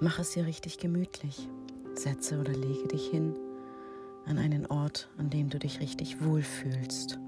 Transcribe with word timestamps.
Mach 0.00 0.18
es 0.18 0.32
dir 0.32 0.46
richtig 0.46 0.78
gemütlich. 0.78 1.48
Setze 1.94 2.38
oder 2.38 2.52
lege 2.52 2.88
dich 2.88 3.08
hin 3.08 3.34
an 4.26 4.38
einen 4.38 4.66
Ort, 4.66 5.08
an 5.16 5.30
dem 5.30 5.48
du 5.48 5.58
dich 5.58 5.80
richtig 5.80 6.22
wohlfühlst. 6.22 7.18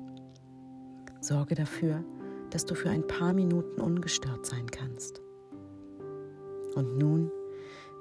Sorge 1.21 1.55
dafür, 1.55 2.05
dass 2.51 2.67
du 2.67 2.75
für 2.75 2.91
ein 2.91 3.07
paar 3.07 3.33
Minuten 3.33 3.81
ungestört 3.81 4.45
sein 4.45 4.71
kannst. 4.71 5.23
Und 6.75 6.99
nun 6.99 7.31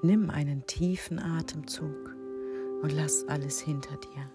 nimm 0.02 0.30
einen 0.30 0.66
tiefen 0.66 1.20
Atemzug 1.20 2.15
und 2.81 2.91
lass 2.91 3.27
alles 3.27 3.59
hinter 3.59 3.95
dir. 3.97 4.31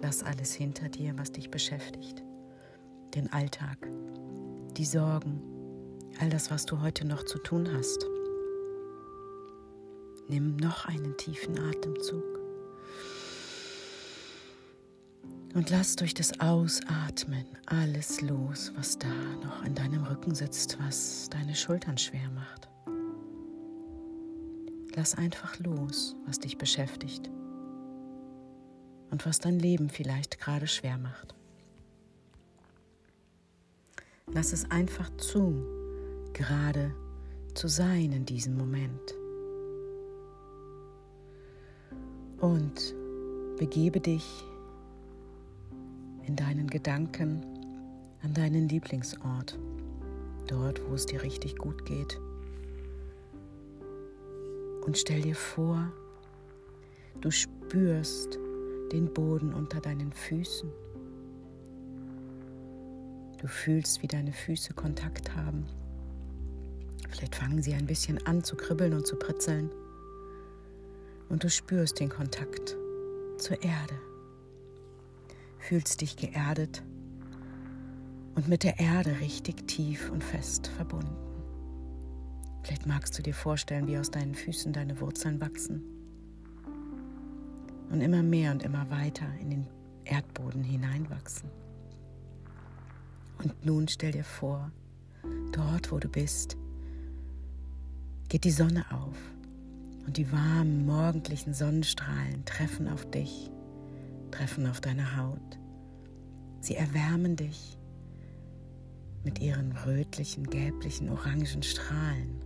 Lass 0.00 0.22
alles 0.24 0.52
hinter 0.52 0.88
dir, 0.88 1.16
was 1.16 1.30
dich 1.30 1.50
beschäftigt. 1.50 2.22
Den 3.14 3.32
Alltag, 3.32 3.78
die 4.76 4.84
Sorgen, 4.84 5.40
all 6.20 6.30
das, 6.30 6.50
was 6.50 6.66
du 6.66 6.80
heute 6.80 7.06
noch 7.06 7.24
zu 7.24 7.38
tun 7.38 7.68
hast. 7.72 8.08
Nimm 10.28 10.56
noch 10.56 10.86
einen 10.86 11.16
tiefen 11.16 11.58
Atemzug 11.58 12.34
und 15.54 15.70
lass 15.70 15.96
durch 15.96 16.14
das 16.14 16.40
Ausatmen 16.40 17.46
alles 17.66 18.20
los, 18.20 18.72
was 18.76 18.98
da 18.98 19.14
noch 19.42 19.64
in 19.64 19.74
deinem 19.74 20.04
Rücken 20.04 20.34
sitzt, 20.34 20.78
was 20.80 21.28
deine 21.30 21.54
Schultern 21.54 21.96
schwer 21.96 22.28
macht. 22.30 22.68
Lass 24.96 25.16
einfach 25.16 25.58
los, 25.60 26.16
was 26.26 26.40
dich 26.40 26.58
beschäftigt 26.58 27.30
und 29.10 29.24
was 29.26 29.38
dein 29.38 29.58
Leben 29.58 29.90
vielleicht 29.90 30.40
gerade 30.40 30.66
schwer 30.66 30.98
macht. 30.98 31.34
Lass 34.26 34.52
es 34.52 34.70
einfach 34.70 35.10
zu, 35.18 35.64
gerade 36.32 36.94
zu 37.54 37.68
sein 37.68 38.12
in 38.12 38.24
diesem 38.26 38.56
Moment. 38.56 39.14
Und 42.44 42.94
begebe 43.56 44.00
dich 44.00 44.44
in 46.26 46.36
deinen 46.36 46.68
Gedanken 46.68 47.40
an 48.22 48.34
deinen 48.34 48.68
Lieblingsort, 48.68 49.58
dort, 50.46 50.82
wo 50.86 50.92
es 50.92 51.06
dir 51.06 51.22
richtig 51.22 51.56
gut 51.56 51.86
geht. 51.86 52.20
Und 54.84 54.98
stell 54.98 55.22
dir 55.22 55.34
vor, 55.34 55.90
du 57.22 57.30
spürst 57.30 58.38
den 58.92 59.10
Boden 59.14 59.54
unter 59.54 59.80
deinen 59.80 60.12
Füßen. 60.12 60.68
Du 63.40 63.46
fühlst, 63.46 64.02
wie 64.02 64.06
deine 64.06 64.34
Füße 64.34 64.74
Kontakt 64.74 65.34
haben. 65.34 65.64
Vielleicht 67.08 67.36
fangen 67.36 67.62
sie 67.62 67.72
ein 67.72 67.86
bisschen 67.86 68.18
an 68.26 68.44
zu 68.44 68.54
kribbeln 68.54 68.92
und 68.92 69.06
zu 69.06 69.16
pritzeln. 69.16 69.70
Und 71.34 71.42
du 71.42 71.50
spürst 71.50 71.98
den 71.98 72.10
Kontakt 72.10 72.76
zur 73.38 73.60
Erde. 73.60 73.98
Fühlst 75.58 76.00
dich 76.00 76.16
geerdet 76.16 76.84
und 78.36 78.46
mit 78.46 78.62
der 78.62 78.78
Erde 78.78 79.18
richtig 79.18 79.66
tief 79.66 80.12
und 80.12 80.22
fest 80.22 80.68
verbunden. 80.68 81.16
Vielleicht 82.62 82.86
magst 82.86 83.18
du 83.18 83.22
dir 83.24 83.34
vorstellen, 83.34 83.88
wie 83.88 83.98
aus 83.98 84.12
deinen 84.12 84.36
Füßen 84.36 84.72
deine 84.72 85.00
Wurzeln 85.00 85.40
wachsen 85.40 85.82
und 87.90 88.00
immer 88.00 88.22
mehr 88.22 88.52
und 88.52 88.62
immer 88.62 88.88
weiter 88.88 89.26
in 89.40 89.50
den 89.50 89.66
Erdboden 90.04 90.62
hineinwachsen. 90.62 91.50
Und 93.42 93.66
nun 93.66 93.88
stell 93.88 94.12
dir 94.12 94.22
vor, 94.22 94.70
dort 95.50 95.90
wo 95.90 95.98
du 95.98 96.08
bist, 96.08 96.56
geht 98.28 98.44
die 98.44 98.52
Sonne 98.52 98.84
auf 98.92 99.33
und 100.06 100.16
die 100.16 100.30
warmen 100.30 100.86
morgendlichen 100.86 101.54
Sonnenstrahlen 101.54 102.44
treffen 102.44 102.88
auf 102.88 103.08
dich, 103.10 103.50
treffen 104.30 104.66
auf 104.66 104.80
deine 104.80 105.16
Haut. 105.16 105.58
Sie 106.60 106.76
erwärmen 106.76 107.36
dich 107.36 107.78
mit 109.24 109.40
ihren 109.40 109.72
rötlichen, 109.72 110.44
gelblichen, 110.44 111.08
orangen 111.08 111.62
Strahlen. 111.62 112.44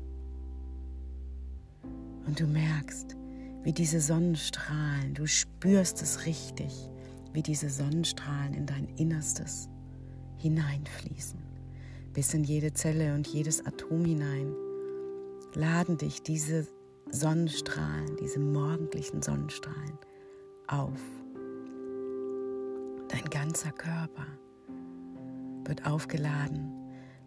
Und 2.27 2.39
du 2.39 2.47
merkst, 2.47 3.17
wie 3.65 3.73
diese 3.73 4.01
Sonnenstrahlen, 4.01 5.15
du 5.15 5.27
spürst 5.27 6.03
es 6.03 6.27
richtig, 6.27 6.73
wie 7.33 7.43
diese 7.43 7.69
Sonnenstrahlen 7.69 8.55
in 8.55 8.67
dein 8.67 8.89
Innerstes 8.97 9.69
hineinfließen, 10.37 11.41
bis 12.13 12.33
in 12.35 12.45
jede 12.45 12.73
Zelle 12.73 13.15
und 13.15 13.27
jedes 13.27 13.65
Atom 13.67 14.05
hinein, 14.05 14.55
laden 15.55 15.99
dich 15.99 16.23
diese 16.23 16.67
Sonnenstrahlen, 17.11 18.17
diese 18.21 18.39
morgendlichen 18.39 19.23
Sonnenstrahlen 19.23 19.99
auf. 20.67 21.01
Dein 23.09 23.25
ganzer 23.31 23.73
Körper 23.73 24.27
wird 25.65 25.87
aufgeladen 25.87 26.73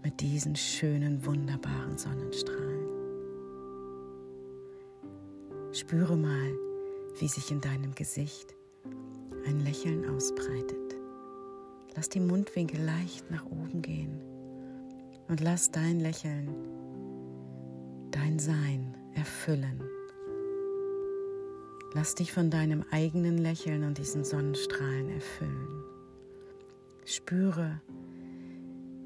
mit 0.03 0.21
diesen 0.21 0.55
schönen, 0.55 1.25
wunderbaren 1.25 1.97
Sonnenstrahlen. 1.97 2.87
Spüre 5.73 6.15
mal, 6.15 6.51
wie 7.19 7.27
sich 7.27 7.51
in 7.51 7.61
deinem 7.61 7.95
Gesicht 7.95 8.55
ein 9.45 9.59
Lächeln 9.61 10.07
ausbreitet. 10.09 10.95
Lass 11.95 12.09
die 12.09 12.19
Mundwinkel 12.19 12.81
leicht 12.81 13.29
nach 13.31 13.45
oben 13.45 13.81
gehen 13.81 14.21
und 15.27 15.41
lass 15.41 15.71
dein 15.71 15.99
Lächeln, 15.99 16.49
dein 18.11 18.37
Sein 18.39 18.95
erfüllen. 19.15 19.81
Lass 21.93 22.15
dich 22.15 22.31
von 22.31 22.49
deinem 22.49 22.85
eigenen 22.91 23.37
Lächeln 23.37 23.83
und 23.83 23.97
diesen 23.97 24.23
Sonnenstrahlen 24.23 25.09
erfüllen. 25.09 25.83
Spüre, 27.05 27.81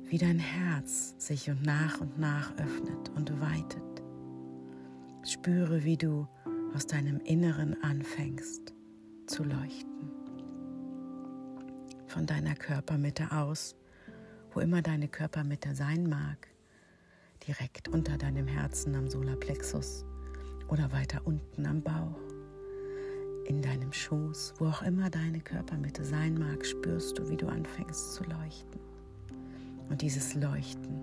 wie 0.03 0.17
dein 0.17 0.37
Herz 0.37 1.15
sich 1.17 1.49
und 1.49 1.65
nach 1.65 1.99
und 1.99 2.19
nach 2.19 2.51
öffnet 2.57 3.09
und 3.15 3.41
weitet. 3.41 4.03
Spüre, 5.23 5.83
wie 5.83 5.97
du 5.97 6.27
aus 6.75 6.85
deinem 6.85 7.19
Inneren 7.21 7.81
anfängst 7.81 8.73
zu 9.25 9.43
leuchten. 9.43 10.11
Von 12.05 12.27
deiner 12.27 12.53
Körpermitte 12.53 13.31
aus, 13.31 13.75
wo 14.53 14.59
immer 14.59 14.81
deine 14.83 15.07
Körpermitte 15.07 15.73
sein 15.73 16.07
mag, 16.07 16.47
direkt 17.47 17.87
unter 17.87 18.17
deinem 18.17 18.47
Herzen 18.47 18.95
am 18.95 19.07
Solarplexus 19.07 20.05
oder 20.67 20.91
weiter 20.91 21.21
unten 21.25 21.65
am 21.65 21.81
Bauch, 21.81 22.19
in 23.45 23.61
deinem 23.61 23.93
Schoß, 23.93 24.55
wo 24.57 24.65
auch 24.65 24.81
immer 24.81 25.09
deine 25.09 25.39
Körpermitte 25.39 26.03
sein 26.03 26.35
mag, 26.37 26.65
spürst 26.65 27.19
du, 27.19 27.29
wie 27.29 27.37
du 27.37 27.47
anfängst 27.47 28.15
zu 28.15 28.23
leuchten. 28.23 28.79
Und 29.89 30.01
dieses 30.01 30.33
Leuchten 30.33 30.99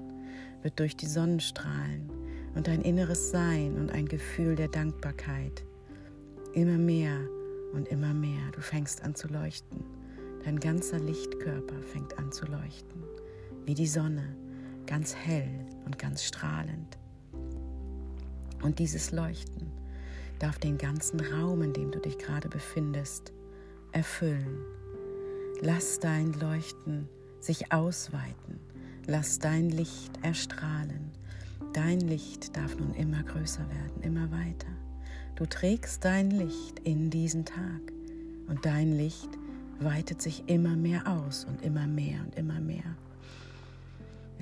wird 0.63 0.81
durch 0.81 0.97
die 0.97 1.07
Sonnenstrahlen 1.07 2.11
und 2.57 2.67
dein 2.67 2.83
inneres 2.83 3.31
Sein 3.31 3.79
und 3.79 3.93
ein 3.93 4.07
Gefühl 4.07 4.57
der 4.57 4.69
Dankbarkeit. 4.69 5.65
Immer 6.55 6.79
mehr 6.79 7.17
und 7.73 7.89
immer 7.89 8.13
mehr. 8.13 8.51
Du 8.53 8.61
fängst 8.61 9.03
an 9.03 9.15
zu 9.15 9.29
leuchten. 9.29 9.85
Dein 10.45 10.59
ganzer 10.59 10.99
Lichtkörper 10.99 11.81
fängt 11.83 12.19
an 12.19 12.33
zu 12.33 12.47
leuchten. 12.47 13.05
Wie 13.65 13.75
die 13.75 13.87
Sonne, 13.87 14.37
ganz 14.87 15.15
hell 15.15 15.49
und 15.85 15.99
ganz 15.99 16.25
strahlend. 16.25 16.99
Und 18.63 18.79
dieses 18.79 19.11
Leuchten 19.13 19.71
darf 20.39 20.59
den 20.59 20.79
ganzen 20.79 21.21
Raum, 21.21 21.63
in 21.63 21.73
dem 21.73 21.91
du 21.91 21.99
dich 21.99 22.19
gerade 22.19 22.49
befindest, 22.49 23.33
erfüllen. 23.93 24.59
Lass 25.61 26.01
dein 26.01 26.33
Leuchten 26.33 27.09
sich 27.41 27.73
ausweiten. 27.73 28.61
Lass 29.07 29.39
dein 29.39 29.71
Licht 29.71 30.19
erstrahlen. 30.23 31.11
Dein 31.73 32.01
Licht 32.01 32.57
darf 32.57 32.77
nun 32.77 32.95
immer 32.95 33.23
größer 33.23 33.65
werden, 33.69 34.03
immer 34.03 34.31
weiter. 34.31 34.69
Du 35.37 35.47
trägst 35.47 36.05
dein 36.05 36.31
Licht 36.31 36.79
in 36.85 37.11
diesen 37.11 37.45
Tag 37.45 37.81
und 38.49 38.65
dein 38.65 38.97
Licht 38.97 39.29
weitet 39.81 40.21
sich 40.23 40.45
immer 40.49 40.77
mehr 40.77 41.07
aus 41.07 41.45
und 41.45 41.63
immer 41.63 41.87
mehr 41.87 42.21
und 42.25 42.37
immer 42.37 42.61
mehr. 42.61 42.97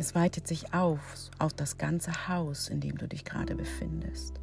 Es 0.00 0.14
weitet 0.14 0.48
sich 0.48 0.72
auf 0.72 1.30
auf 1.38 1.52
das 1.52 1.76
ganze 1.76 2.26
Haus, 2.26 2.70
in 2.70 2.80
dem 2.80 2.96
du 2.96 3.06
dich 3.06 3.22
gerade 3.22 3.54
befindest. 3.54 4.40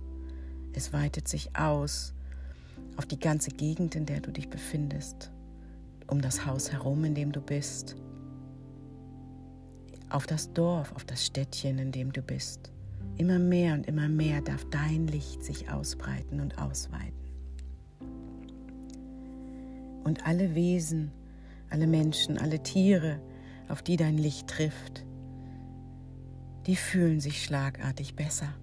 Es 0.74 0.94
weitet 0.94 1.28
sich 1.28 1.50
aus 1.58 2.14
auf 2.96 3.08
die 3.08 3.20
ganze 3.20 3.50
Gegend, 3.50 3.96
in 3.96 4.06
der 4.06 4.20
du 4.20 4.32
dich 4.32 4.52
befindest, 4.52 5.32
um 6.06 6.22
das 6.22 6.46
Haus 6.46 6.72
herum, 6.72 7.04
in 7.06 7.16
dem 7.16 7.32
du 7.32 7.42
bist, 7.42 7.96
auf 10.12 10.28
das 10.28 10.54
Dorf, 10.54 10.94
auf 10.96 11.06
das 11.06 11.26
Städtchen, 11.26 11.80
in 11.80 11.92
dem 11.92 12.14
du 12.14 12.22
bist. 12.22 12.72
Immer 13.18 13.40
mehr 13.40 13.74
und 13.74 13.88
immer 13.88 14.10
mehr 14.10 14.42
darf 14.42 14.64
dein 14.70 15.08
Licht 15.08 15.44
sich 15.44 15.72
ausbreiten 15.72 16.40
und 16.40 16.60
ausweiten. 16.60 17.32
Und 20.04 20.24
alle 20.28 20.54
Wesen, 20.54 21.12
alle 21.72 21.88
Menschen, 21.88 22.38
alle 22.38 22.62
Tiere, 22.62 23.20
auf 23.70 23.82
die 23.82 23.98
dein 23.98 24.20
Licht 24.20 24.48
trifft, 24.48 25.07
die 26.68 26.76
fühlen 26.76 27.22
sich 27.22 27.44
schlagartig 27.44 28.16
besser. 28.16 28.54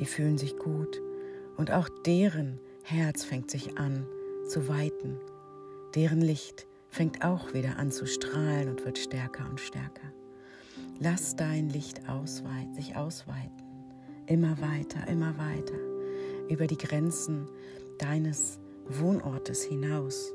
die 0.00 0.06
fühlen 0.06 0.38
sich 0.38 0.56
gut 0.56 1.00
und 1.56 1.72
auch 1.72 1.88
deren 2.06 2.60
Herz 2.84 3.24
fängt 3.24 3.50
sich 3.50 3.78
an 3.78 4.06
zu 4.46 4.68
weiten. 4.68 5.18
Deren 5.96 6.20
Licht 6.20 6.66
fängt 6.88 7.24
auch 7.24 7.52
wieder 7.52 7.78
an 7.78 7.90
zu 7.90 8.06
strahlen 8.06 8.68
und 8.68 8.84
wird 8.84 8.98
stärker 8.98 9.48
und 9.48 9.60
stärker. 9.60 10.12
Lass 11.00 11.34
dein 11.34 11.68
Licht 11.68 12.08
ausweiten, 12.08 12.74
sich 12.74 12.94
ausweiten, 12.94 13.64
immer 14.26 14.60
weiter, 14.60 15.08
immer 15.08 15.36
weiter, 15.36 15.78
über 16.48 16.66
die 16.66 16.78
Grenzen 16.78 17.48
deines 17.98 18.60
Wohnortes 18.88 19.64
hinaus. 19.64 20.32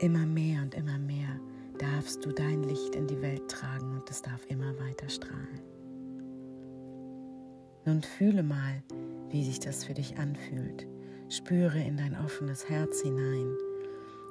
Immer 0.00 0.26
mehr 0.26 0.62
und 0.62 0.74
immer 0.74 0.98
mehr 0.98 1.40
darfst 1.76 2.24
du 2.24 2.32
dein 2.32 2.62
Licht 2.62 2.94
in 2.94 3.06
die 3.06 3.20
Welt 3.22 3.48
tragen 3.48 3.92
und 3.92 4.10
es 4.10 4.22
darf 4.22 4.44
immer 4.48 4.78
weiter 4.78 5.08
strahlen. 5.08 5.60
Nun 7.84 8.02
fühle 8.02 8.42
mal, 8.42 8.82
wie 9.30 9.44
sich 9.44 9.60
das 9.60 9.84
für 9.84 9.94
dich 9.94 10.18
anfühlt. 10.18 10.86
Spüre 11.28 11.80
in 11.80 11.96
dein 11.96 12.16
offenes 12.16 12.68
Herz 12.68 13.02
hinein. 13.02 13.56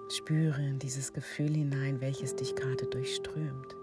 Spüre 0.10 0.62
in 0.62 0.80
dieses 0.80 1.14
Gefühl 1.14 1.54
hinein, 1.54 2.02
welches 2.02 2.36
dich 2.36 2.56
gerade 2.56 2.86
durchströmt. 2.86 3.76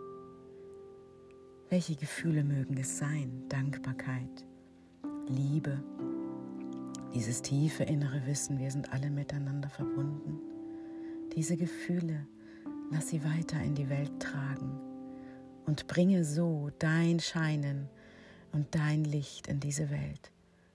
Welche 1.69 1.97
Gefühle 1.97 2.45
mögen 2.45 2.77
es 2.77 2.99
sein? 2.99 3.45
Dankbarkeit, 3.49 4.45
Liebe, 5.27 5.83
dieses 7.15 7.43
tiefe 7.43 7.85
innere 7.85 8.27
Wissen, 8.27 8.59
wir 8.59 8.71
sind 8.71 8.93
alle 8.93 9.11
miteinander 9.11 9.69
verbunden. 9.69 10.39
Diese 11.35 11.57
Gefühle, 11.57 12.27
lass 12.93 13.09
sie 13.09 13.25
weiter 13.25 13.61
in 13.63 13.75
die 13.75 13.89
Welt 13.89 14.21
tragen 14.21 14.79
und 15.67 15.87
bringe 15.87 16.25
so 16.25 16.71
dein 16.79 17.21
Scheinen 17.21 17.89
und 18.53 18.75
dein 18.75 19.05
Licht 19.05 19.49
in 19.49 19.61
diese 19.61 19.91
Welt. 19.91 20.31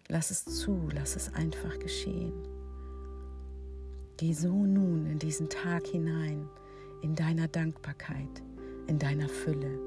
Lass 0.07 0.31
es 0.31 0.45
zu, 0.45 0.89
lass 0.93 1.15
es 1.15 1.33
einfach 1.33 1.77
geschehen. 1.79 2.33
Geh 4.17 4.33
so 4.33 4.51
nun 4.51 5.05
in 5.05 5.19
diesen 5.19 5.49
Tag 5.49 5.85
hinein, 5.85 6.49
in 7.01 7.13
deiner 7.13 7.47
Dankbarkeit, 7.47 8.41
in 8.87 8.97
deiner 8.97 9.29
Fülle, 9.29 9.79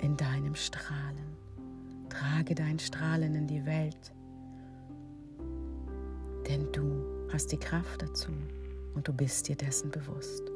in 0.00 0.16
deinem 0.16 0.54
Strahlen. 0.54 1.36
Trage 2.08 2.54
dein 2.54 2.78
Strahlen 2.78 3.34
in 3.34 3.46
die 3.46 3.66
Welt, 3.66 4.14
denn 6.48 6.70
du 6.72 7.28
hast 7.32 7.50
die 7.52 7.58
Kraft 7.58 8.00
dazu 8.00 8.30
und 8.94 9.06
du 9.08 9.12
bist 9.12 9.48
dir 9.48 9.56
dessen 9.56 9.90
bewusst. 9.90 10.53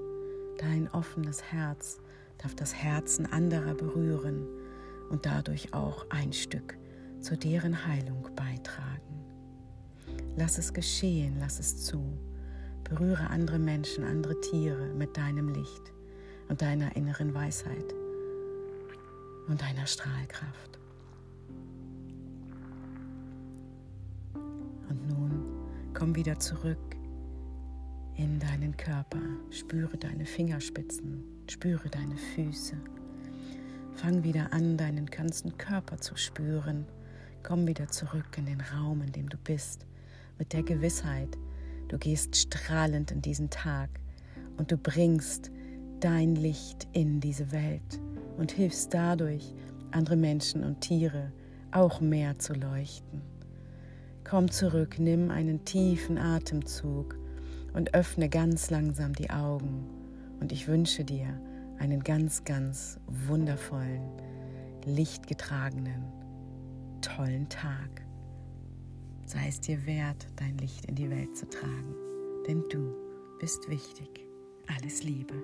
Dein 0.59 0.91
offenes 0.91 1.41
Herz 1.53 2.01
darf 2.39 2.57
das 2.57 2.75
Herzen 2.75 3.27
anderer 3.27 3.75
berühren 3.75 4.45
und 5.09 5.25
dadurch 5.25 5.73
auch 5.73 6.05
ein 6.11 6.33
Stück 6.33 6.77
zu 7.21 7.37
deren 7.37 7.87
Heilung 7.87 8.29
beitragen. 8.35 9.25
Lass 10.37 10.59
es 10.59 10.73
geschehen, 10.73 11.37
lass 11.39 11.61
es 11.61 11.85
zu. 11.85 12.19
Berühre 12.83 13.31
andere 13.31 13.61
Menschen, 13.61 14.03
andere 14.03 14.41
Tiere 14.41 14.93
mit 14.95 15.17
deinem 15.17 15.49
Licht 15.49 15.93
und 16.49 16.61
deiner 16.61 16.97
inneren 16.97 17.35
Weisheit 17.35 17.95
und 19.47 19.63
deiner 19.63 19.87
Strahlkraft. 19.87 20.81
Und 24.35 25.09
nun 25.09 25.45
komm 25.95 26.17
wieder 26.17 26.39
zurück 26.41 26.98
in 28.19 28.41
deinen 28.41 28.77
Körper. 28.77 29.21
Spüre 29.51 29.97
deine 29.97 30.27
Fingerspitzen, 30.27 31.23
spüre 31.49 31.89
deine 31.89 32.17
Füße. 32.17 32.77
Fang 33.95 34.25
wieder 34.25 34.53
an, 34.53 34.77
deinen 34.77 35.07
ganzen 35.07 35.57
Körper 35.57 35.99
zu 35.99 36.17
spüren. 36.17 36.85
Komm 37.45 37.67
wieder 37.67 37.89
zurück 37.89 38.37
in 38.37 38.47
den 38.47 38.61
Raum, 38.61 39.03
in 39.03 39.13
dem 39.13 39.29
du 39.29 39.39
bist, 39.39 39.87
mit 40.37 40.53
der 40.53 40.65
Gewissheit, 40.65 41.39
du 41.87 41.97
gehst 41.97 42.37
strahlend 42.37 43.13
in 43.13 43.23
diesen 43.23 43.51
Tag 43.51 43.89
und 44.57 44.73
du 44.73 44.77
bringst 44.77 45.51
dein 46.01 46.35
Licht 46.35 46.89
in 46.93 47.21
diese 47.21 47.51
Welt 47.53 48.01
und 48.37 48.51
hilfst 48.51 48.93
dadurch, 48.93 49.55
andere 49.93 50.17
Menschen 50.17 50.65
und 50.65 50.81
Tiere 50.81 51.33
auch 51.71 52.01
mehr 52.01 52.39
zu 52.39 52.53
leuchten. 52.53 53.23
Komm 54.25 54.51
zurück, 54.51 54.97
nimm 54.99 55.31
einen 55.31 55.65
tiefen 55.65 56.19
Atemzug 56.19 57.17
und 57.73 57.95
öffne 57.95 58.29
ganz 58.29 58.71
langsam 58.71 59.15
die 59.15 59.31
Augen. 59.31 59.87
Und 60.41 60.53
ich 60.53 60.69
wünsche 60.69 61.05
dir 61.05 61.41
einen 61.79 62.03
ganz, 62.03 62.45
ganz 62.45 62.99
wundervollen, 63.07 64.03
lichtgetragenen, 64.85 66.05
tollen 67.01 67.49
Tag. 67.49 68.05
Sei 69.27 69.49
es 69.49 69.61
dir 69.61 69.85
wert, 69.87 70.27
dein 70.37 70.57
Licht 70.59 70.87
in 70.87 70.95
die 70.95 71.11
Welt 71.11 71.37
zu 71.37 71.49
tragen, 71.49 71.95
denn 72.47 72.65
du 72.71 72.95
bist 73.39 73.69
wichtig. 73.69 74.27
Alles 74.77 75.03
Liebe. 75.03 75.35